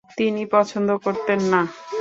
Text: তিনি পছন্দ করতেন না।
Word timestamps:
তিনি 0.17 0.41
পছন্দ 0.53 0.89
করতেন 1.05 1.39
না। 1.51 1.61